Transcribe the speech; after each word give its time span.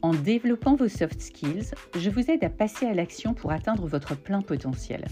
En 0.00 0.14
développant 0.14 0.76
vos 0.76 0.86
soft 0.86 1.20
skills, 1.20 1.74
je 1.96 2.08
vous 2.08 2.30
aide 2.30 2.44
à 2.44 2.48
passer 2.48 2.86
à 2.86 2.94
l'action 2.94 3.34
pour 3.34 3.50
atteindre 3.50 3.84
votre 3.88 4.16
plein 4.16 4.42
potentiel. 4.42 5.04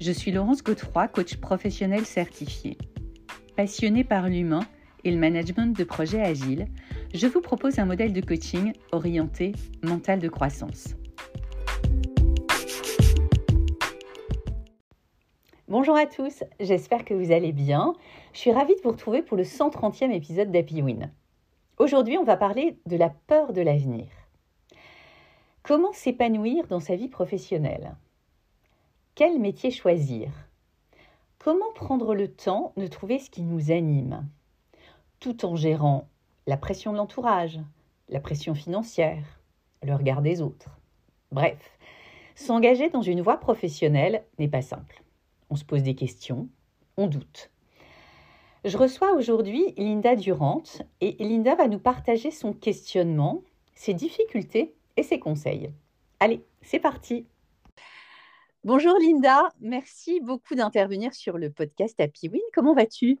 Je 0.00 0.10
suis 0.10 0.32
Laurence 0.32 0.64
Godefroy, 0.64 1.06
coach 1.06 1.36
professionnel 1.36 2.04
certifié. 2.04 2.76
Passionnée 3.56 4.02
par 4.02 4.28
l'humain 4.28 4.64
et 5.04 5.12
le 5.12 5.18
management 5.18 5.76
de 5.76 5.84
projets 5.84 6.20
agiles, 6.20 6.66
je 7.14 7.28
vous 7.28 7.40
propose 7.40 7.78
un 7.78 7.84
modèle 7.84 8.12
de 8.12 8.20
coaching 8.20 8.72
orienté 8.90 9.52
mental 9.84 10.18
de 10.18 10.28
croissance. 10.28 10.96
Bonjour 15.68 15.96
à 15.96 16.06
tous, 16.06 16.42
j'espère 16.58 17.04
que 17.04 17.14
vous 17.14 17.30
allez 17.30 17.52
bien. 17.52 17.94
Je 18.32 18.40
suis 18.40 18.52
ravie 18.52 18.74
de 18.74 18.80
vous 18.82 18.90
retrouver 18.90 19.22
pour 19.22 19.36
le 19.36 19.44
130e 19.44 20.10
épisode 20.10 20.50
d'Happy 20.50 20.82
Win. 20.82 21.12
Aujourd'hui, 21.78 22.16
on 22.18 22.24
va 22.24 22.36
parler 22.36 22.78
de 22.86 22.96
la 22.96 23.10
peur 23.10 23.52
de 23.52 23.60
l'avenir. 23.60 24.06
Comment 25.64 25.92
s'épanouir 25.92 26.68
dans 26.68 26.78
sa 26.78 26.94
vie 26.94 27.08
professionnelle? 27.08 27.96
Quel 29.16 29.40
métier 29.40 29.72
choisir? 29.72 30.30
Comment 31.38 31.72
prendre 31.74 32.14
le 32.14 32.28
temps 32.32 32.72
de 32.76 32.86
trouver 32.86 33.18
ce 33.18 33.28
qui 33.28 33.42
nous 33.42 33.72
anime? 33.72 34.24
Tout 35.18 35.44
en 35.44 35.56
gérant 35.56 36.06
la 36.46 36.56
pression 36.56 36.92
de 36.92 36.96
l'entourage, 36.96 37.58
la 38.08 38.20
pression 38.20 38.54
financière, 38.54 39.40
le 39.82 39.96
regard 39.96 40.22
des 40.22 40.42
autres. 40.42 40.78
Bref, 41.32 41.76
s'engager 42.36 42.88
dans 42.88 43.02
une 43.02 43.20
voie 43.20 43.38
professionnelle 43.38 44.22
n'est 44.38 44.46
pas 44.46 44.62
simple. 44.62 45.02
On 45.50 45.56
se 45.56 45.64
pose 45.64 45.82
des 45.82 45.96
questions, 45.96 46.48
on 46.96 47.08
doute. 47.08 47.50
Je 48.64 48.78
reçois 48.78 49.12
aujourd'hui 49.12 49.74
Linda 49.76 50.16
Durant 50.16 50.62
et 51.02 51.22
Linda 51.22 51.54
va 51.54 51.68
nous 51.68 51.78
partager 51.78 52.30
son 52.30 52.54
questionnement, 52.54 53.42
ses 53.74 53.92
difficultés 53.92 54.74
et 54.96 55.02
ses 55.02 55.18
conseils. 55.18 55.70
Allez, 56.18 56.42
c'est 56.62 56.78
parti. 56.78 57.26
Bonjour 58.64 58.98
Linda, 58.98 59.50
merci 59.60 60.18
beaucoup 60.20 60.54
d'intervenir 60.54 61.12
sur 61.12 61.36
le 61.36 61.50
podcast 61.50 62.00
Happy 62.00 62.30
Win. 62.30 62.40
Comment 62.54 62.72
vas-tu? 62.72 63.18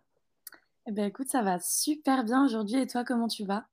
Eh 0.86 0.92
ben, 0.92 1.04
écoute, 1.04 1.28
ça 1.28 1.42
va 1.42 1.58
super 1.60 2.24
bien 2.24 2.42
aujourd'hui. 2.42 2.80
Et 2.80 2.86
toi, 2.86 3.04
comment 3.04 3.28
tu 3.28 3.44
vas? 3.44 3.66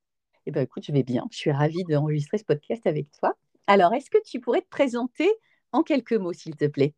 Eh 0.46 0.52
ben, 0.52 0.64
écoute, 0.64 0.84
je 0.86 0.92
vais 0.92 1.04
bien. 1.04 1.26
Je 1.32 1.38
suis 1.38 1.52
ravie 1.54 1.86
d'enregistrer 1.86 2.38
ce 2.38 2.44
podcast 2.44 2.86
avec 2.86 3.10
toi. 3.12 3.34
Alors, 3.68 3.94
est-ce 3.94 4.10
que 4.10 4.22
tu 4.26 4.42
pourrais 4.42 4.62
te 4.62 4.70
présenter 4.70 5.32
en 5.72 5.84
quelques 5.84 6.12
mots, 6.12 6.34
s'il 6.34 6.58
te 6.58 6.66
plaît? 6.66 6.94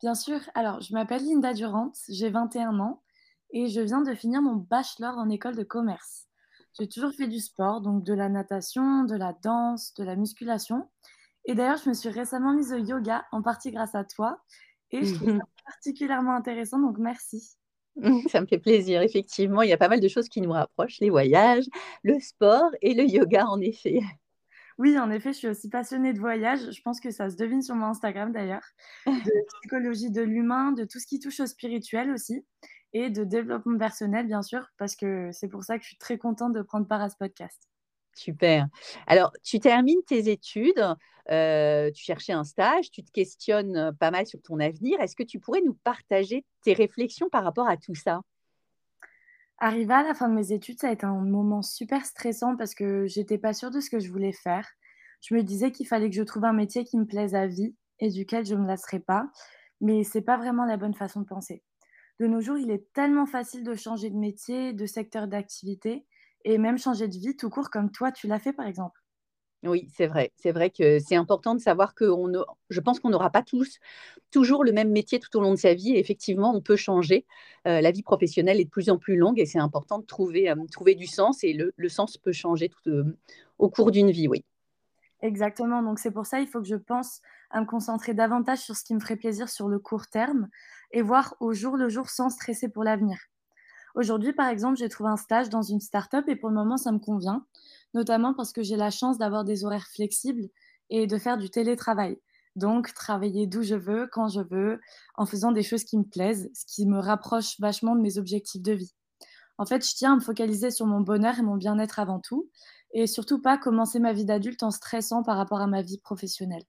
Bien 0.00 0.14
sûr. 0.14 0.38
Alors, 0.54 0.80
je 0.82 0.92
m'appelle 0.92 1.24
Linda 1.24 1.52
Durant, 1.52 1.90
j'ai 2.08 2.30
21 2.30 2.78
ans 2.78 3.02
et 3.50 3.68
je 3.68 3.80
viens 3.80 4.02
de 4.02 4.14
finir 4.14 4.42
mon 4.42 4.56
bachelor 4.56 5.16
en 5.18 5.28
école 5.28 5.56
de 5.56 5.62
commerce. 5.62 6.28
J'ai 6.78 6.88
toujours 6.88 7.12
fait 7.12 7.26
du 7.26 7.40
sport, 7.40 7.80
donc 7.80 8.04
de 8.04 8.14
la 8.14 8.28
natation, 8.28 9.04
de 9.04 9.16
la 9.16 9.32
danse, 9.42 9.94
de 9.94 10.04
la 10.04 10.16
musculation. 10.16 10.88
Et 11.44 11.54
d'ailleurs, 11.54 11.78
je 11.82 11.88
me 11.88 11.94
suis 11.94 12.08
récemment 12.08 12.52
mise 12.52 12.72
au 12.72 12.78
yoga, 12.78 13.26
en 13.32 13.42
partie 13.42 13.70
grâce 13.70 13.94
à 13.94 14.04
toi. 14.04 14.38
Et 14.90 15.04
je 15.04 15.14
trouve 15.14 15.36
ça 15.38 15.44
particulièrement 15.66 16.34
intéressant, 16.34 16.78
donc 16.78 16.98
merci. 16.98 17.56
Ça 18.30 18.40
me 18.40 18.46
fait 18.46 18.58
plaisir, 18.58 19.02
effectivement. 19.02 19.62
Il 19.62 19.70
y 19.70 19.72
a 19.72 19.78
pas 19.78 19.88
mal 19.88 20.00
de 20.00 20.08
choses 20.08 20.28
qui 20.28 20.40
nous 20.40 20.52
rapprochent, 20.52 21.00
les 21.00 21.10
voyages, 21.10 21.64
le 22.02 22.18
sport 22.20 22.70
et 22.80 22.94
le 22.94 23.04
yoga, 23.04 23.46
en 23.46 23.60
effet. 23.60 24.00
Oui, 24.80 24.96
en 24.96 25.10
effet, 25.10 25.32
je 25.32 25.38
suis 25.38 25.48
aussi 25.48 25.68
passionnée 25.68 26.12
de 26.12 26.20
voyage. 26.20 26.70
Je 26.70 26.82
pense 26.82 27.00
que 27.00 27.10
ça 27.10 27.28
se 27.30 27.34
devine 27.34 27.62
sur 27.62 27.74
mon 27.74 27.86
Instagram 27.86 28.30
d'ailleurs. 28.30 28.62
De 29.06 29.58
psychologie 29.58 30.12
de 30.12 30.22
l'humain, 30.22 30.70
de 30.70 30.84
tout 30.84 31.00
ce 31.00 31.06
qui 31.08 31.18
touche 31.18 31.40
au 31.40 31.46
spirituel 31.46 32.12
aussi. 32.12 32.46
Et 32.92 33.10
de 33.10 33.24
développement 33.24 33.78
personnel, 33.78 34.26
bien 34.26 34.42
sûr, 34.42 34.66
parce 34.78 34.96
que 34.96 35.30
c'est 35.32 35.48
pour 35.48 35.64
ça 35.64 35.76
que 35.76 35.82
je 35.82 35.88
suis 35.88 35.98
très 35.98 36.18
contente 36.18 36.54
de 36.54 36.62
prendre 36.62 36.86
part 36.86 37.02
à 37.02 37.10
ce 37.10 37.16
podcast. 37.16 37.68
Super. 38.14 38.66
Alors, 39.06 39.32
tu 39.44 39.60
termines 39.60 40.02
tes 40.06 40.30
études, 40.30 40.84
euh, 41.30 41.90
tu 41.92 42.02
cherchais 42.02 42.32
un 42.32 42.44
stage, 42.44 42.90
tu 42.90 43.04
te 43.04 43.12
questionnes 43.12 43.76
euh, 43.76 43.92
pas 43.92 44.10
mal 44.10 44.26
sur 44.26 44.40
ton 44.42 44.58
avenir. 44.58 45.00
Est-ce 45.00 45.14
que 45.14 45.22
tu 45.22 45.38
pourrais 45.38 45.60
nous 45.60 45.74
partager 45.84 46.44
tes 46.62 46.72
réflexions 46.72 47.28
par 47.28 47.44
rapport 47.44 47.68
à 47.68 47.76
tout 47.76 47.94
ça? 47.94 48.22
Arrivé 49.58 49.92
à 49.92 50.02
la 50.02 50.14
fin 50.14 50.28
de 50.28 50.34
mes 50.34 50.52
études, 50.52 50.80
ça 50.80 50.88
a 50.88 50.92
été 50.92 51.04
un 51.04 51.14
moment 51.14 51.62
super 51.62 52.06
stressant 52.06 52.56
parce 52.56 52.74
que 52.74 53.06
j'étais 53.06 53.38
pas 53.38 53.52
sûre 53.52 53.70
de 53.70 53.80
ce 53.80 53.90
que 53.90 54.00
je 54.00 54.10
voulais 54.10 54.32
faire. 54.32 54.68
Je 55.20 55.34
me 55.34 55.42
disais 55.42 55.72
qu'il 55.72 55.86
fallait 55.86 56.08
que 56.08 56.16
je 56.16 56.22
trouve 56.22 56.44
un 56.44 56.52
métier 56.52 56.84
qui 56.84 56.96
me 56.96 57.06
plaise 57.06 57.34
à 57.34 57.46
vie 57.46 57.74
et 57.98 58.08
duquel 58.08 58.46
je 58.46 58.54
ne 58.54 58.62
me 58.62 58.66
lasserais 58.66 59.00
pas, 59.00 59.28
mais 59.80 60.04
c'est 60.04 60.22
pas 60.22 60.36
vraiment 60.36 60.64
la 60.64 60.76
bonne 60.76 60.94
façon 60.94 61.20
de 61.20 61.26
penser. 61.26 61.62
De 62.20 62.26
nos 62.26 62.40
jours, 62.40 62.58
il 62.58 62.70
est 62.70 62.92
tellement 62.92 63.26
facile 63.26 63.64
de 63.64 63.74
changer 63.74 64.10
de 64.10 64.16
métier, 64.16 64.72
de 64.72 64.86
secteur 64.86 65.28
d'activité, 65.28 66.06
et 66.44 66.58
même 66.58 66.78
changer 66.78 67.08
de 67.08 67.16
vie 67.18 67.36
tout 67.36 67.50
court 67.50 67.70
comme 67.70 67.90
toi, 67.90 68.12
tu 68.12 68.26
l'as 68.28 68.38
fait 68.38 68.52
par 68.52 68.66
exemple. 68.66 69.00
Oui, 69.64 69.88
c'est 69.92 70.06
vrai. 70.06 70.30
C'est 70.36 70.52
vrai 70.52 70.70
que 70.70 71.00
c'est 71.00 71.16
important 71.16 71.54
de 71.56 71.60
savoir 71.60 71.94
que 71.96 72.04
on 72.04 72.30
je 72.70 72.80
pense 72.80 73.00
qu'on 73.00 73.10
n'aura 73.10 73.30
pas 73.30 73.42
tous 73.42 73.78
toujours 74.30 74.62
le 74.62 74.70
même 74.72 74.90
métier 74.92 75.18
tout 75.18 75.36
au 75.36 75.40
long 75.40 75.50
de 75.50 75.56
sa 75.58 75.74
vie. 75.74 75.94
Et 75.94 75.98
effectivement, 75.98 76.54
on 76.54 76.60
peut 76.60 76.76
changer. 76.76 77.26
Euh, 77.66 77.80
la 77.80 77.90
vie 77.90 78.02
professionnelle 78.02 78.60
est 78.60 78.64
de 78.66 78.70
plus 78.70 78.88
en 78.88 78.98
plus 78.98 79.16
longue 79.16 79.40
et 79.40 79.46
c'est 79.46 79.58
important 79.58 79.98
de 79.98 80.06
trouver, 80.06 80.48
euh, 80.48 80.54
trouver 80.70 80.94
du 80.94 81.06
sens. 81.06 81.42
Et 81.42 81.54
le, 81.54 81.72
le 81.76 81.88
sens 81.88 82.16
peut 82.18 82.32
changer 82.32 82.68
tout, 82.68 82.88
euh, 82.88 83.16
au 83.58 83.68
cours 83.68 83.90
d'une 83.90 84.12
vie, 84.12 84.28
oui. 84.28 84.44
Exactement. 85.22 85.82
Donc 85.82 85.98
c'est 85.98 86.10
pour 86.12 86.26
ça 86.26 86.40
il 86.40 86.46
faut 86.46 86.60
que 86.60 86.68
je 86.68 86.76
pense 86.76 87.20
à 87.50 87.60
me 87.60 87.66
concentrer 87.66 88.14
davantage 88.14 88.58
sur 88.58 88.76
ce 88.76 88.84
qui 88.84 88.94
me 88.94 89.00
ferait 89.00 89.16
plaisir 89.16 89.48
sur 89.48 89.68
le 89.68 89.78
court 89.78 90.06
terme 90.08 90.48
et 90.92 91.02
voir 91.02 91.34
au 91.40 91.52
jour 91.52 91.76
le 91.76 91.88
jour 91.88 92.08
sans 92.08 92.30
stresser 92.30 92.68
pour 92.68 92.84
l'avenir. 92.84 93.18
Aujourd'hui, 93.94 94.32
par 94.32 94.48
exemple, 94.48 94.76
j'ai 94.76 94.88
trouvé 94.88 95.10
un 95.10 95.16
stage 95.16 95.48
dans 95.48 95.62
une 95.62 95.80
start-up 95.80 96.24
et 96.28 96.36
pour 96.36 96.50
le 96.50 96.54
moment, 96.54 96.76
ça 96.76 96.92
me 96.92 96.98
convient, 96.98 97.44
notamment 97.94 98.34
parce 98.34 98.52
que 98.52 98.62
j'ai 98.62 98.76
la 98.76 98.90
chance 98.90 99.18
d'avoir 99.18 99.44
des 99.44 99.64
horaires 99.64 99.88
flexibles 99.88 100.48
et 100.90 101.06
de 101.06 101.18
faire 101.18 101.38
du 101.38 101.50
télétravail. 101.50 102.18
Donc, 102.56 102.92
travailler 102.94 103.46
d'où 103.46 103.62
je 103.62 103.74
veux, 103.74 104.08
quand 104.10 104.28
je 104.28 104.40
veux, 104.40 104.80
en 105.16 105.26
faisant 105.26 105.52
des 105.52 105.62
choses 105.62 105.84
qui 105.84 105.98
me 105.98 106.04
plaisent, 106.04 106.50
ce 106.54 106.64
qui 106.66 106.86
me 106.86 106.98
rapproche 106.98 107.58
vachement 107.60 107.94
de 107.94 108.00
mes 108.00 108.18
objectifs 108.18 108.62
de 108.62 108.72
vie. 108.72 108.94
En 109.58 109.66
fait, 109.66 109.84
je 109.84 109.94
tiens 109.94 110.12
à 110.12 110.16
me 110.16 110.20
focaliser 110.20 110.70
sur 110.70 110.86
mon 110.86 111.00
bonheur 111.00 111.38
et 111.38 111.42
mon 111.42 111.56
bien-être 111.56 111.98
avant 111.98 112.20
tout, 112.20 112.48
et 112.92 113.06
surtout 113.06 113.40
pas 113.40 113.58
commencer 113.58 113.98
ma 113.98 114.12
vie 114.12 114.24
d'adulte 114.24 114.62
en 114.62 114.70
stressant 114.70 115.22
par 115.22 115.36
rapport 115.36 115.60
à 115.60 115.66
ma 115.66 115.82
vie 115.82 115.98
professionnelle. 115.98 116.64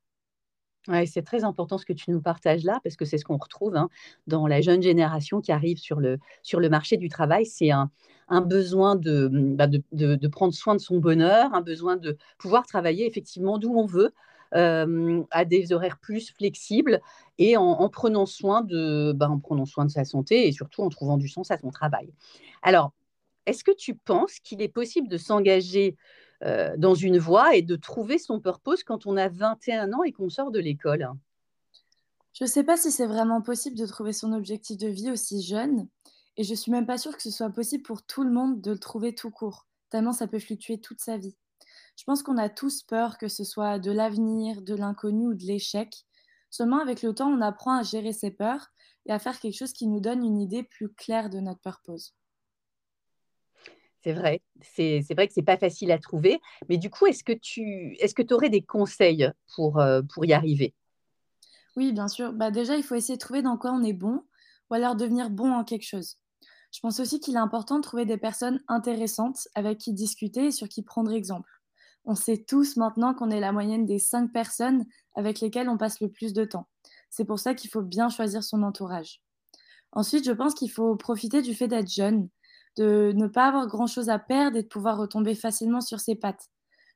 Ouais, 0.88 1.06
c'est 1.06 1.22
très 1.22 1.44
important 1.44 1.78
ce 1.78 1.86
que 1.86 1.94
tu 1.94 2.10
nous 2.10 2.22
partages 2.22 2.64
là, 2.64 2.80
parce 2.84 2.96
que 2.96 3.06
c'est 3.06 3.18
ce 3.18 3.26
qu'on 3.26 3.38
retrouve 3.38 3.76
hein, 3.76 3.90
dans 4.28 4.48
la 4.48 4.62
jeune 4.62 4.82
génération 4.82 5.42
qui 5.42 5.52
arrive 5.52 5.78
sur 5.78 6.00
le, 6.00 6.18
sur 6.42 6.60
le 6.60 6.70
marché 6.70 6.98
du 6.98 7.10
travail. 7.10 7.46
C'est 7.46 7.70
un, 7.72 7.92
besoin 8.46 8.96
bah, 8.96 9.68
de, 9.68 9.84
de, 9.92 10.28
prendre 10.28 10.54
soin 10.54 10.76
de 10.76 10.80
son 10.80 11.00
bonheur, 11.00 11.54
un 11.54 11.62
besoin 11.62 11.98
de 11.98 12.18
pouvoir 12.38 12.66
travailler 12.66 13.06
effectivement 13.06 13.58
d'où 13.58 13.74
on 13.76 13.86
veut, 13.86 14.14
à 14.52 15.46
des 15.46 15.74
horaires 15.74 16.00
plus 16.00 16.32
flexibles 16.32 17.02
et 17.38 17.58
en, 17.58 17.90
prenant, 17.90 18.26
soin 18.26 18.62
de, 18.62 19.12
bah, 19.14 19.30
en 19.30 19.40
prenant 19.40 19.66
soin 19.66 19.86
de 19.86 19.92
sa 19.92 20.06
santé 20.06 20.48
et 20.48 20.52
surtout 20.52 20.82
en 20.82 20.90
trouvant 20.90 21.18
du 21.18 21.28
sens 21.28 21.52
à 21.52 21.58
son 21.58 21.70
travail. 21.70 22.12
Alors, 22.62 22.94
est-ce 23.46 23.64
que 23.64 23.76
tu 23.76 23.96
penses 23.96 24.40
qu'il 24.40 24.62
est 24.62 24.70
possible 24.70 25.08
de 25.08 25.18
s'engager 25.18 25.96
euh, 26.44 26.76
dans 26.78 26.96
une 26.96 27.18
voie 27.18 27.56
et 27.56 27.62
de 27.62 27.76
trouver 27.76 28.18
son 28.18 28.40
purpose 28.40 28.84
quand 28.84 29.06
on 29.06 29.18
a 29.18 29.28
21 29.28 29.92
ans 29.94 30.04
et 30.04 30.12
qu'on 30.12 30.30
sort 30.30 30.52
de 30.52 30.60
l'école 30.60 31.10
Je 32.34 32.46
ne 32.46 32.50
sais 32.50 32.64
pas 32.64 32.78
si 32.78 32.92
c'est 32.92 33.08
vraiment 33.08 33.42
possible 33.42 33.78
de 33.78 33.86
trouver 33.86 34.14
son 34.14 34.32
objectif 34.32 34.78
de 34.78 34.88
vie 34.88 35.12
aussi 35.12 35.42
jeune. 35.42 35.88
Et 36.38 36.44
je 36.44 36.56
suis 36.56 36.72
même 36.72 36.86
pas 36.86 36.98
sûre 36.98 37.18
que 37.18 37.24
ce 37.24 37.32
soit 37.32 37.50
possible 37.50 37.84
pour 37.84 38.04
tout 38.04 38.24
le 38.24 38.32
monde 38.32 38.62
de 38.62 38.72
le 38.72 38.80
trouver 38.80 39.14
tout 39.14 39.32
court, 39.32 39.68
tellement 39.90 40.14
ça 40.14 40.28
peut 40.28 40.40
fluctuer 40.40 40.80
toute 40.80 41.02
sa 41.02 41.18
vie. 41.18 41.36
Je 41.98 42.06
pense 42.06 42.24
qu'on 42.24 42.38
a 42.38 42.48
tous 42.48 42.84
peur 42.84 43.18
que 43.18 43.28
ce 43.28 43.44
soit 43.44 43.78
de 43.78 43.92
l'avenir, 43.92 44.62
de 44.62 44.74
l'inconnu 44.74 45.28
ou 45.28 45.34
de 45.34 45.44
l'échec. 45.44 46.06
Seulement 46.50 46.80
avec 46.80 47.02
le 47.02 47.14
temps, 47.14 47.28
on 47.28 47.42
apprend 47.42 47.78
à 47.78 47.84
gérer 47.84 48.14
ses 48.14 48.32
peurs 48.32 48.68
et 49.06 49.12
à 49.12 49.20
faire 49.20 49.38
quelque 49.42 49.58
chose 49.58 49.74
qui 49.74 49.88
nous 49.88 50.00
donne 50.00 50.24
une 50.24 50.40
idée 50.40 50.64
plus 50.64 50.88
claire 50.94 51.30
de 51.30 51.42
notre 51.42 51.60
purpose. 51.60 52.14
C'est 54.02 54.14
vrai, 54.14 54.42
c'est 54.62 55.14
vrai 55.14 55.28
que 55.28 55.34
c'est 55.34 55.42
pas 55.44 55.58
facile 55.58 55.92
à 55.92 55.98
trouver. 55.98 56.40
Mais 56.70 56.78
du 56.78 56.90
coup, 56.90 57.06
est-ce 57.06 57.24
que 57.24 57.34
tu 57.34 57.96
est-ce 58.00 58.16
que 58.16 58.34
aurais 58.34 58.50
des 58.50 58.62
conseils 58.62 59.30
pour, 59.56 59.80
euh, 59.80 60.02
pour 60.14 60.26
y 60.26 60.34
arriver? 60.34 60.74
Oui, 61.76 61.92
bien 61.92 62.08
sûr. 62.08 62.34
Bah, 62.34 62.52
déjà, 62.52 62.76
il 62.76 62.84
faut 62.84 62.96
essayer 62.96 63.16
de 63.16 63.22
trouver 63.22 63.42
dans 63.42 63.58
quoi 63.58 63.72
on 63.72 63.84
est 63.84 63.94
bon 63.94 64.24
ou 64.70 64.74
alors 64.74 64.96
devenir 64.96 65.30
bon 65.30 65.52
en 65.52 65.64
quelque 65.64 65.86
chose. 65.86 66.18
Je 66.72 66.80
pense 66.82 67.00
aussi 67.00 67.20
qu'il 67.20 67.36
est 67.36 67.40
important 67.40 67.78
de 67.78 67.82
trouver 67.84 68.06
des 68.06 68.18
personnes 68.18 68.62
intéressantes 68.68 69.48
avec 69.56 69.80
qui 69.80 69.94
discuter 69.94 70.48
et 70.48 70.52
sur 70.52 70.70
qui 70.70 70.84
prendre 70.84 71.12
exemple. 71.12 71.50
On 72.06 72.16
sait 72.16 72.38
tous 72.38 72.78
maintenant 72.78 73.14
qu'on 73.14 73.32
est 73.32 73.40
la 73.40 73.52
moyenne 73.52 73.86
des 73.86 74.00
cinq 74.00 74.32
personnes 74.32 74.86
avec 75.16 75.40
lesquelles 75.42 75.70
on 75.70 75.78
passe 75.78 76.00
le 76.00 76.10
plus 76.10 76.34
de 76.34 76.46
temps. 76.46 76.68
C'est 77.10 77.26
pour 77.26 77.40
ça 77.40 77.56
qu'il 77.56 77.70
faut 77.70 77.82
bien 77.82 78.10
choisir 78.10 78.44
son 78.44 78.64
entourage. 78.64 79.22
Ensuite, 79.92 80.26
je 80.26 80.32
pense 80.32 80.54
qu'il 80.54 80.72
faut 80.72 80.96
profiter 80.96 81.42
du 81.42 81.56
fait 81.56 81.68
d'être 81.68 81.92
jeune, 81.92 82.30
de 82.80 83.12
ne 83.14 83.28
pas 83.28 83.48
avoir 83.48 83.68
grand-chose 83.68 84.10
à 84.10 84.20
perdre 84.20 84.56
et 84.56 84.64
de 84.64 84.68
pouvoir 84.68 84.98
retomber 84.98 85.36
facilement 85.36 85.82
sur 85.82 86.00
ses 86.00 86.16
pattes. 86.16 86.50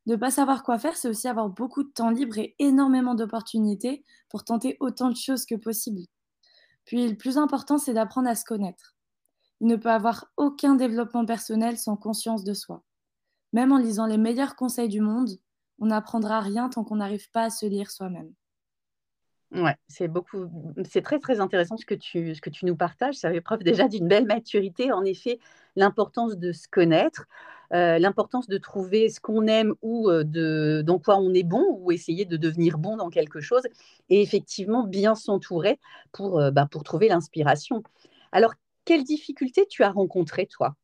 Ne 0.06 0.16
pas 0.16 0.32
savoir 0.32 0.64
quoi 0.64 0.80
faire, 0.80 0.96
c'est 0.96 1.10
aussi 1.10 1.28
avoir 1.28 1.50
beaucoup 1.50 1.84
de 1.84 1.90
temps 1.90 2.10
libre 2.10 2.38
et 2.38 2.56
énormément 2.58 3.16
d'opportunités 3.16 4.06
pour 4.30 4.46
tenter 4.46 4.78
autant 4.80 5.10
de 5.10 5.18
choses 5.18 5.46
que 5.46 5.56
possible. 5.56 6.02
Puis 6.86 7.10
le 7.10 7.18
plus 7.18 7.38
important, 7.38 7.78
c'est 7.78 7.94
d'apprendre 7.94 8.30
à 8.30 8.36
se 8.36 8.46
connaître. 8.46 8.96
Il 9.60 9.68
ne 9.68 9.76
peut 9.76 9.92
avoir 9.92 10.32
aucun 10.38 10.76
développement 10.76 11.26
personnel 11.26 11.78
sans 11.78 11.98
conscience 11.98 12.46
de 12.46 12.54
soi. 12.54 12.84
Même 13.52 13.74
en 13.74 13.78
lisant 13.78 14.06
les 14.06 14.18
meilleurs 14.18 14.56
conseils 14.56 14.90
du 14.90 15.02
monde, 15.02 15.38
on 15.80 15.88
n'apprendra 15.88 16.40
rien 16.40 16.70
tant 16.70 16.86
qu'on 16.86 16.98
n'arrive 16.98 17.30
pas 17.32 17.44
à 17.44 17.50
se 17.50 17.66
lire 17.66 17.92
soi-même. 17.92 18.34
Ouais, 19.54 19.76
c'est 19.88 20.08
beaucoup, 20.08 20.50
c'est 20.84 21.04
très 21.04 21.20
très 21.20 21.40
intéressant 21.40 21.78
ce 21.78 21.86
que 21.86 21.94
tu, 21.94 22.34
ce 22.34 22.42
que 22.42 22.50
tu 22.50 22.66
nous 22.66 22.76
partages. 22.76 23.16
Ça 23.16 23.32
fait 23.32 23.42
preuve 23.42 23.62
déjà 23.62 23.88
d'une 23.88 24.08
belle 24.08 24.26
maturité. 24.26 24.92
En 24.92 25.04
effet, 25.06 25.38
l'importance 25.76 26.38
de 26.38 26.52
se 26.52 26.68
connaître, 26.68 27.28
euh, 27.72 28.00
l'importance 28.00 28.48
de 28.48 28.58
trouver 28.58 29.10
ce 29.10 29.20
qu'on 29.20 29.46
aime 29.46 29.76
ou 29.84 30.10
euh, 30.10 30.24
de, 30.24 30.82
dans 30.84 30.98
quoi 30.98 31.18
on 31.20 31.34
est 31.36 31.44
bon 31.44 31.64
ou 31.70 31.92
essayer 31.92 32.26
de 32.26 32.36
devenir 32.36 32.80
bon 32.80 32.98
dans 32.98 33.10
quelque 33.10 33.42
chose 33.42 33.62
et 34.10 34.24
effectivement 34.24 34.86
bien 34.88 35.14
s'entourer 35.14 35.80
pour, 36.12 36.40
euh, 36.40 36.50
bah, 36.50 36.68
pour 36.70 36.84
trouver 36.84 37.08
l'inspiration. 37.08 37.84
Alors, 38.32 38.54
quelles 38.86 39.04
difficultés 39.04 39.68
tu 39.70 39.84
as 39.84 39.92
rencontrées 39.92 40.48
toi? 40.48 40.76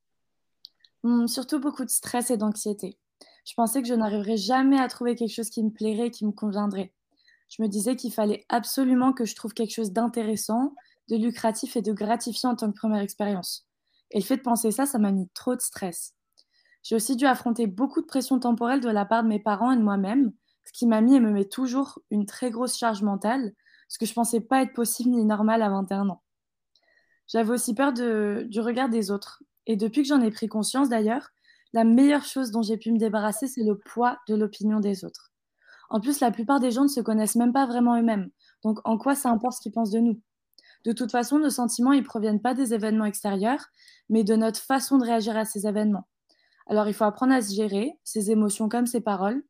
Mmh, 1.04 1.28
Surtout 1.28 1.60
beaucoup 1.60 1.84
de 1.84 1.90
stress 1.90 2.32
et 2.32 2.38
d'anxiété. 2.38 2.98
Je 3.46 3.54
pensais 3.54 3.82
que 3.82 3.88
je 3.88 3.94
n'arriverais 3.94 4.38
jamais 4.38 4.80
à 4.80 4.88
trouver 4.88 5.16
quelque 5.16 5.34
chose 5.34 5.50
qui 5.50 5.62
me 5.64 5.72
plairait, 5.72 6.10
qui 6.12 6.26
me 6.26 6.32
conviendrait 6.32 6.94
je 7.50 7.62
me 7.62 7.68
disais 7.68 7.96
qu'il 7.96 8.14
fallait 8.14 8.46
absolument 8.50 9.12
que 9.12 9.26
je 9.26 9.36
trouve 9.36 9.54
quelque 9.54 9.74
chose 9.74 9.92
d'intéressant, 9.92 10.76
de 11.10 11.18
lucratif 11.18 11.76
et 11.76 11.82
de 11.82 11.92
gratifiant 11.92 12.52
en 12.52 12.56
tant 12.56 12.72
que 12.72 12.78
première 12.78 13.02
expérience. 13.02 13.68
Et 14.12 14.20
le 14.20 14.24
fait 14.24 14.38
de 14.38 14.42
penser 14.42 14.72
ça, 14.72 14.86
ça 14.86 15.00
m'a 15.00 15.12
mis 15.12 15.28
trop 15.34 15.56
de 15.56 15.62
stress. 15.62 16.14
J'ai 16.84 16.96
aussi 16.96 17.16
dû 17.16 17.26
affronter 17.26 17.68
beaucoup 17.68 18.02
de 18.02 18.06
pression 18.06 18.40
temporelle 18.40 18.80
de 18.80 18.90
la 18.90 19.06
part 19.06 19.24
de 19.24 19.28
mes 19.28 19.40
parents 19.40 19.72
et 19.72 19.78
de 19.78 19.82
moi-même, 19.82 20.32
ce 20.66 20.72
qui 20.72 20.86
m'a 20.86 21.02
mis 21.02 21.16
et 21.16 21.20
me 21.20 21.32
met 21.32 21.46
toujours 21.46 22.00
une 22.12 22.26
très 22.26 22.52
grosse 22.52 22.78
charge 22.78 23.02
mentale, 23.02 23.54
ce 23.88 23.98
que 23.98 24.06
je 24.06 24.14
pensais 24.14 24.40
pas 24.40 24.62
être 24.62 24.74
possible 24.74 25.10
ni 25.10 25.26
normal 25.26 25.62
à 25.64 25.70
21 25.70 26.10
ans. 26.10 26.22
J'avais 27.28 27.52
aussi 27.52 27.74
peur 27.74 27.94
du 27.94 28.60
regard 28.60 28.90
des 28.90 29.12
autres. 29.12 29.44
Et 29.66 29.76
depuis 29.76 30.04
que 30.04 30.08
j'en 30.08 30.22
ai 30.22 30.32
pris 30.32 30.48
conscience 30.48 30.90
d'ailleurs, 30.90 31.30
la 31.74 31.84
meilleure 31.84 32.26
chose 32.26 32.52
dont 32.52 32.62
j'ai 32.62 32.78
pu 32.78 32.92
me 32.92 32.98
débarrasser, 32.98 33.48
c'est 33.48 33.64
le 33.64 33.78
poids 33.78 34.20
de 34.28 34.36
l'opinion 34.36 34.80
des 34.80 35.06
autres. 35.06 35.29
En 35.90 36.00
plus, 36.00 36.20
la 36.20 36.32
plupart 36.32 36.60
des 36.60 36.72
gens 36.72 36.84
ne 36.84 36.88
se 36.88 37.02
connaissent 37.02 37.36
même 37.36 37.54
pas 37.54 37.66
vraiment 37.66 37.98
eux-mêmes. 37.98 38.30
Donc, 38.64 38.80
en 38.84 38.98
quoi 38.98 39.16
ça 39.16 39.30
importe 39.30 39.58
ce 39.58 39.62
qu'ils 39.62 39.72
pensent 39.72 39.92
de 39.92 40.00
nous? 40.00 40.20
De 40.86 40.92
toute 40.92 41.12
façon, 41.12 41.40
nos 41.40 41.50
sentiments, 41.50 41.94
ils 41.94 42.04
proviennent 42.04 42.42
pas 42.42 42.54
des 42.54 42.74
événements 42.74 43.06
extérieurs, 43.06 43.66
mais 44.10 44.24
de 44.24 44.36
notre 44.36 44.60
façon 44.60 44.98
de 44.98 45.06
réagir 45.06 45.36
à 45.36 45.46
ces 45.46 45.68
événements. 45.68 46.08
Alors, 46.68 46.88
il 46.88 46.94
faut 46.94 47.04
apprendre 47.04 47.34
à 47.34 47.42
se 47.42 47.54
gérer, 47.54 47.94
ses 48.04 48.32
émotions 48.32 48.70
comme 48.70 48.86
ses 48.86 49.02
paroles, 49.02 49.44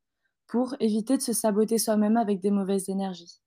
pour 0.48 0.76
éviter 0.80 1.18
de 1.18 1.22
se 1.22 1.34
saboter 1.34 1.78
soi-même 1.78 2.18
avec 2.18 2.40
des 2.40 2.52
mauvaises 2.52 2.90
énergies. 2.90 3.42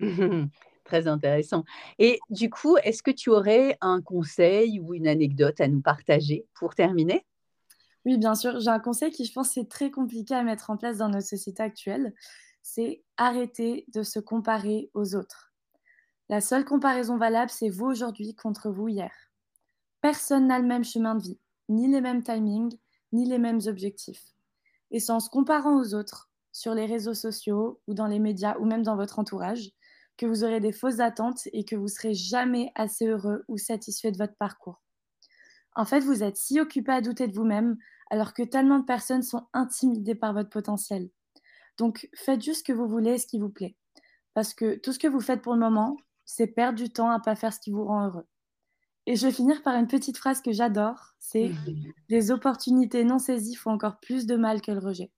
Très 0.84 1.08
intéressant. 1.08 1.64
Et 1.98 2.20
du 2.30 2.48
coup, 2.48 2.76
est-ce 2.84 3.02
que 3.02 3.10
tu 3.10 3.28
aurais 3.30 3.76
un 3.80 4.00
conseil 4.00 4.78
ou 4.80 4.94
une 4.94 5.08
anecdote 5.08 5.60
à 5.60 5.66
nous 5.66 5.82
partager 5.82 6.46
pour 6.54 6.74
terminer? 6.74 7.26
Oui, 8.06 8.18
bien 8.18 8.36
sûr. 8.36 8.60
J'ai 8.60 8.70
un 8.70 8.78
conseil 8.78 9.10
qui, 9.10 9.24
je 9.24 9.32
pense, 9.32 9.56
est 9.56 9.68
très 9.68 9.90
compliqué 9.90 10.32
à 10.32 10.44
mettre 10.44 10.70
en 10.70 10.76
place 10.76 10.98
dans 10.98 11.08
notre 11.08 11.26
société 11.26 11.60
actuelle. 11.60 12.14
C'est 12.62 13.02
arrêter 13.16 13.84
de 13.92 14.04
se 14.04 14.20
comparer 14.20 14.90
aux 14.94 15.16
autres. 15.16 15.52
La 16.28 16.40
seule 16.40 16.64
comparaison 16.64 17.16
valable, 17.16 17.50
c'est 17.50 17.68
vous 17.68 17.86
aujourd'hui 17.86 18.36
contre 18.36 18.70
vous 18.70 18.86
hier. 18.86 19.12
Personne 20.00 20.46
n'a 20.46 20.60
le 20.60 20.66
même 20.66 20.84
chemin 20.84 21.16
de 21.16 21.22
vie, 21.22 21.40
ni 21.68 21.88
les 21.88 22.00
mêmes 22.00 22.22
timings, 22.22 22.78
ni 23.12 23.26
les 23.26 23.38
mêmes 23.38 23.60
objectifs. 23.66 24.24
Et 24.92 25.00
c'est 25.00 25.12
en 25.12 25.20
se 25.20 25.28
comparant 25.28 25.76
aux 25.76 25.94
autres, 25.94 26.30
sur 26.52 26.74
les 26.74 26.86
réseaux 26.86 27.14
sociaux 27.14 27.80
ou 27.88 27.94
dans 27.94 28.06
les 28.06 28.20
médias 28.20 28.56
ou 28.58 28.66
même 28.66 28.84
dans 28.84 28.96
votre 28.96 29.18
entourage, 29.18 29.72
que 30.16 30.26
vous 30.26 30.44
aurez 30.44 30.60
des 30.60 30.72
fausses 30.72 31.00
attentes 31.00 31.48
et 31.52 31.64
que 31.64 31.74
vous 31.74 31.88
serez 31.88 32.14
jamais 32.14 32.70
assez 32.76 33.06
heureux 33.06 33.44
ou 33.48 33.58
satisfait 33.58 34.12
de 34.12 34.16
votre 34.16 34.36
parcours. 34.36 34.80
En 35.74 35.84
fait, 35.84 36.00
vous 36.00 36.22
êtes 36.22 36.36
si 36.36 36.58
occupé 36.58 36.92
à 36.92 37.00
douter 37.02 37.28
de 37.28 37.34
vous-même, 37.34 37.76
alors 38.10 38.34
que 38.34 38.42
tellement 38.42 38.78
de 38.78 38.84
personnes 38.84 39.22
sont 39.22 39.46
intimidées 39.52 40.14
par 40.14 40.32
votre 40.32 40.50
potentiel. 40.50 41.10
Donc, 41.78 42.08
faites 42.14 42.42
juste 42.42 42.60
ce 42.60 42.64
que 42.64 42.72
vous 42.72 42.88
voulez 42.88 43.12
et 43.12 43.18
ce 43.18 43.26
qui 43.26 43.38
vous 43.38 43.50
plaît. 43.50 43.76
Parce 44.34 44.54
que 44.54 44.76
tout 44.76 44.92
ce 44.92 44.98
que 44.98 45.08
vous 45.08 45.20
faites 45.20 45.42
pour 45.42 45.54
le 45.54 45.60
moment, 45.60 45.96
c'est 46.24 46.46
perdre 46.46 46.78
du 46.78 46.90
temps 46.90 47.10
à 47.10 47.20
pas 47.20 47.36
faire 47.36 47.52
ce 47.52 47.60
qui 47.60 47.70
vous 47.70 47.84
rend 47.84 48.06
heureux. 48.06 48.26
Et 49.06 49.14
je 49.14 49.26
vais 49.26 49.32
finir 49.32 49.62
par 49.62 49.76
une 49.76 49.86
petite 49.86 50.18
phrase 50.18 50.42
que 50.42 50.52
j'adore, 50.52 51.14
c'est 51.20 51.52
les 52.08 52.30
opportunités 52.32 53.04
non 53.04 53.20
saisies 53.20 53.54
font 53.54 53.70
encore 53.70 54.00
plus 54.00 54.26
de 54.26 54.34
mal 54.34 54.60
que 54.60 54.72
le 54.72 54.80
rejet. 54.80 55.12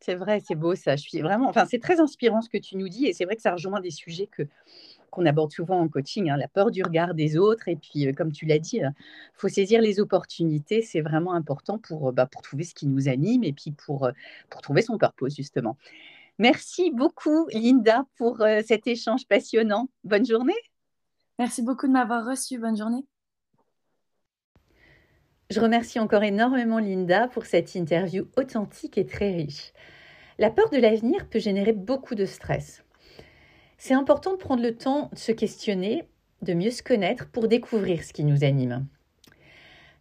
C'est 0.00 0.14
vrai, 0.14 0.40
c'est 0.46 0.54
beau 0.54 0.74
ça. 0.74 0.96
Je 0.96 1.02
suis 1.02 1.20
vraiment, 1.20 1.48
enfin, 1.48 1.66
c'est 1.66 1.78
très 1.78 2.00
inspirant 2.00 2.40
ce 2.40 2.48
que 2.48 2.58
tu 2.58 2.76
nous 2.76 2.88
dis 2.88 3.06
et 3.06 3.12
c'est 3.12 3.24
vrai 3.24 3.36
que 3.36 3.42
ça 3.42 3.52
rejoint 3.52 3.80
des 3.80 3.90
sujets 3.90 4.26
que 4.26 4.42
qu'on 5.14 5.26
aborde 5.26 5.52
souvent 5.52 5.80
en 5.80 5.88
coaching, 5.88 6.28
hein, 6.28 6.36
la 6.36 6.48
peur 6.48 6.70
du 6.70 6.82
regard 6.82 7.14
des 7.14 7.36
autres. 7.36 7.68
Et 7.68 7.76
puis, 7.76 8.06
euh, 8.06 8.12
comme 8.12 8.32
tu 8.32 8.44
l'as 8.46 8.58
dit, 8.58 8.78
il 8.78 8.84
euh, 8.84 8.90
faut 9.34 9.48
saisir 9.48 9.80
les 9.80 10.00
opportunités. 10.00 10.82
C'est 10.82 11.00
vraiment 11.00 11.32
important 11.32 11.78
pour, 11.78 12.08
euh, 12.08 12.12
bah, 12.12 12.26
pour 12.26 12.42
trouver 12.42 12.64
ce 12.64 12.74
qui 12.74 12.86
nous 12.86 13.08
anime 13.08 13.44
et 13.44 13.52
puis 13.52 13.70
pour, 13.70 14.10
pour 14.50 14.60
trouver 14.60 14.82
son 14.82 14.98
purpose, 14.98 15.36
justement. 15.36 15.76
Merci 16.38 16.90
beaucoup, 16.90 17.46
Linda, 17.52 18.04
pour 18.16 18.38
cet 18.66 18.88
échange 18.88 19.26
passionnant. 19.28 19.88
Bonne 20.02 20.26
journée. 20.26 20.52
Merci 21.38 21.62
beaucoup 21.62 21.86
de 21.86 21.92
m'avoir 21.92 22.26
reçu. 22.26 22.58
Bonne 22.58 22.76
journée. 22.76 23.06
Je 25.50 25.60
remercie 25.60 26.00
encore 26.00 26.24
énormément 26.24 26.80
Linda 26.80 27.28
pour 27.28 27.46
cette 27.46 27.76
interview 27.76 28.26
authentique 28.36 28.98
et 28.98 29.06
très 29.06 29.30
riche. 29.30 29.72
La 30.38 30.50
peur 30.50 30.68
de 30.70 30.78
l'avenir 30.78 31.28
peut 31.28 31.38
générer 31.38 31.72
beaucoup 31.72 32.16
de 32.16 32.26
stress. 32.26 32.84
C'est 33.86 33.92
important 33.92 34.32
de 34.32 34.38
prendre 34.38 34.62
le 34.62 34.74
temps 34.74 35.10
de 35.12 35.18
se 35.18 35.30
questionner, 35.30 36.08
de 36.40 36.54
mieux 36.54 36.70
se 36.70 36.82
connaître 36.82 37.28
pour 37.28 37.48
découvrir 37.48 38.02
ce 38.02 38.14
qui 38.14 38.24
nous 38.24 38.42
anime. 38.42 38.86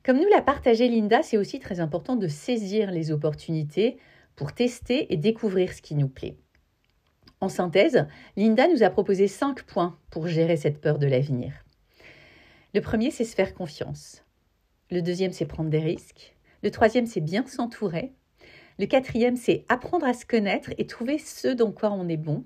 Comme 0.05 0.21
nous 0.21 0.29
l'a 0.29 0.41
partagé 0.41 0.87
Linda, 0.87 1.21
c'est 1.21 1.35
aussi 1.35 1.59
très 1.59 1.81
important 1.81 2.15
de 2.15 2.29
saisir 2.29 2.91
les 2.91 3.11
opportunités 3.11 3.97
pour 4.37 4.53
tester 4.53 5.11
et 5.11 5.17
découvrir 5.17 5.73
ce 5.73 5.81
qui 5.81 5.95
nous 5.95 6.07
plaît. 6.07 6.37
En 7.41 7.49
synthèse, 7.49 8.07
Linda 8.37 8.69
nous 8.69 8.83
a 8.83 8.89
proposé 8.89 9.27
cinq 9.27 9.63
points 9.63 9.99
pour 10.11 10.27
gérer 10.27 10.55
cette 10.55 10.79
peur 10.79 10.97
de 10.97 11.07
l'avenir. 11.07 11.51
Le 12.73 12.79
premier, 12.79 13.11
c'est 13.11 13.25
se 13.25 13.35
faire 13.35 13.53
confiance. 13.53 14.23
Le 14.91 15.01
deuxième, 15.01 15.33
c'est 15.33 15.45
prendre 15.45 15.69
des 15.69 15.79
risques. 15.79 16.37
Le 16.61 16.71
troisième, 16.71 17.05
c'est 17.05 17.19
bien 17.19 17.45
s'entourer. 17.45 18.13
Le 18.79 18.85
quatrième, 18.85 19.35
c'est 19.35 19.65
apprendre 19.67 20.05
à 20.05 20.13
se 20.13 20.25
connaître 20.25 20.69
et 20.77 20.87
trouver 20.87 21.17
ce 21.17 21.49
dans 21.49 21.73
quoi 21.73 21.91
on 21.91 22.07
est 22.07 22.15
bon. 22.15 22.45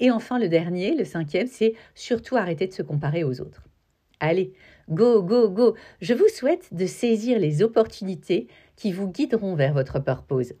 Et 0.00 0.10
enfin, 0.10 0.38
le 0.38 0.48
dernier, 0.48 0.96
le 0.96 1.04
cinquième, 1.04 1.46
c'est 1.46 1.74
surtout 1.94 2.36
arrêter 2.36 2.66
de 2.66 2.72
se 2.72 2.82
comparer 2.82 3.22
aux 3.22 3.40
autres. 3.40 3.62
Allez, 4.18 4.52
go, 4.88 5.22
go, 5.22 5.48
go. 5.50 5.76
Je 6.00 6.14
vous 6.14 6.28
souhaite 6.28 6.74
de 6.74 6.86
saisir 6.86 7.38
les 7.38 7.62
opportunités 7.62 8.48
qui 8.76 8.92
vous 8.92 9.08
guideront 9.08 9.54
vers 9.54 9.74
votre 9.74 9.98
purpose. 9.98 10.54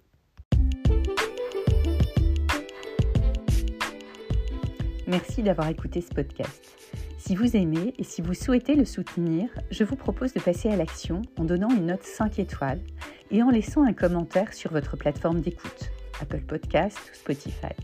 Merci 5.06 5.42
d'avoir 5.42 5.68
écouté 5.68 6.00
ce 6.02 6.14
podcast. 6.14 6.62
Si 7.18 7.34
vous 7.34 7.56
aimez 7.56 7.94
et 7.98 8.04
si 8.04 8.22
vous 8.22 8.34
souhaitez 8.34 8.74
le 8.74 8.84
soutenir, 8.84 9.48
je 9.70 9.84
vous 9.84 9.96
propose 9.96 10.32
de 10.32 10.40
passer 10.40 10.68
à 10.68 10.76
l'action 10.76 11.22
en 11.38 11.44
donnant 11.44 11.70
une 11.70 11.86
note 11.86 12.04
5 12.04 12.38
étoiles 12.38 12.80
et 13.30 13.42
en 13.42 13.50
laissant 13.50 13.84
un 13.84 13.92
commentaire 13.92 14.52
sur 14.52 14.70
votre 14.70 14.96
plateforme 14.96 15.40
d'écoute, 15.40 15.90
Apple 16.20 16.42
Podcast 16.42 16.98
ou 17.12 17.16
Spotify. 17.16 17.74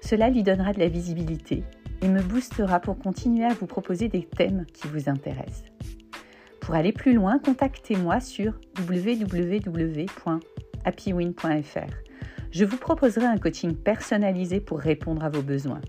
Cela 0.00 0.30
lui 0.30 0.42
donnera 0.42 0.72
de 0.72 0.78
la 0.78 0.88
visibilité 0.88 1.62
et 2.02 2.08
me 2.08 2.22
boostera 2.22 2.80
pour 2.80 2.98
continuer 2.98 3.44
à 3.44 3.54
vous 3.54 3.66
proposer 3.66 4.08
des 4.08 4.22
thèmes 4.22 4.64
qui 4.72 4.88
vous 4.88 5.08
intéressent. 5.08 5.64
Pour 6.60 6.74
aller 6.74 6.92
plus 6.92 7.14
loin, 7.14 7.38
contactez-moi 7.38 8.20
sur 8.20 8.60
www.happywin.fr. 8.78 10.08
Je 12.50 12.64
vous 12.64 12.76
proposerai 12.76 13.26
un 13.26 13.36
coaching 13.36 13.74
personnalisé 13.74 14.60
pour 14.60 14.78
répondre 14.78 15.24
à 15.24 15.28
vos 15.28 15.42
besoins. 15.42 15.80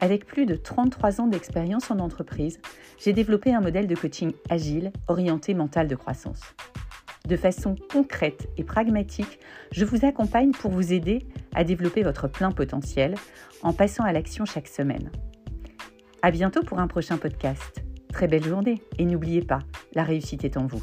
Avec 0.00 0.26
plus 0.26 0.44
de 0.44 0.56
33 0.56 1.20
ans 1.20 1.26
d'expérience 1.26 1.90
en 1.90 1.98
entreprise, 1.98 2.60
j'ai 2.98 3.12
développé 3.12 3.54
un 3.54 3.60
modèle 3.60 3.86
de 3.86 3.94
coaching 3.94 4.32
agile 4.50 4.92
orienté 5.08 5.54
mental 5.54 5.88
de 5.88 5.94
croissance. 5.94 6.42
De 7.26 7.36
façon 7.38 7.74
concrète 7.90 8.50
et 8.58 8.64
pragmatique, 8.64 9.38
je 9.72 9.86
vous 9.86 10.04
accompagne 10.04 10.50
pour 10.50 10.70
vous 10.70 10.92
aider 10.92 11.26
à 11.54 11.64
développer 11.64 12.02
votre 12.02 12.28
plein 12.28 12.50
potentiel 12.50 13.14
en 13.62 13.72
passant 13.72 14.04
à 14.04 14.12
l'action 14.12 14.44
chaque 14.44 14.68
semaine. 14.68 15.10
À 16.20 16.30
bientôt 16.30 16.62
pour 16.62 16.80
un 16.80 16.86
prochain 16.86 17.16
podcast. 17.16 17.82
Très 18.12 18.28
belle 18.28 18.44
journée 18.44 18.82
et 18.98 19.06
n'oubliez 19.06 19.40
pas, 19.40 19.60
la 19.94 20.02
réussite 20.02 20.44
est 20.44 20.58
en 20.58 20.66
vous. 20.66 20.82